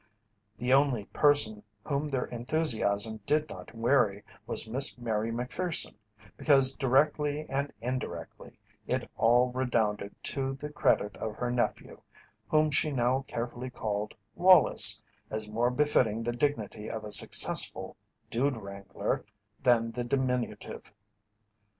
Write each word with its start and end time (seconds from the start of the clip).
The 0.57 0.73
only 0.73 1.05
person 1.05 1.61
whom 1.85 2.09
their 2.09 2.25
enthusiasm 2.25 3.19
did 3.27 3.47
not 3.51 3.75
weary 3.75 4.23
was 4.47 4.67
Miss 4.67 4.97
Mary 4.97 5.31
Macpherson, 5.31 5.95
because 6.37 6.75
directly 6.75 7.47
and 7.47 7.71
indirectly 7.81 8.57
it 8.87 9.07
all 9.15 9.51
redounded 9.51 10.15
to 10.23 10.55
the 10.55 10.71
credit 10.71 11.15
of 11.17 11.35
her 11.35 11.51
nephew, 11.51 12.01
whom 12.47 12.71
she 12.71 12.89
now 12.91 13.23
carefully 13.27 13.69
called 13.69 14.15
Wallace, 14.33 15.03
as 15.29 15.47
more 15.47 15.69
befitting 15.69 16.23
the 16.23 16.31
dignity 16.31 16.89
of 16.89 17.03
a 17.03 17.11
successful 17.11 17.95
"Dude 18.31 18.57
Wrangler" 18.57 19.23
than 19.61 19.91
the 19.91 20.03
diminutive. 20.03 20.91